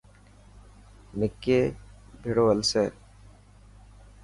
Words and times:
نڪي 1.19 1.59
ڀيڙو 2.21 2.45
هلسي. 2.51 2.85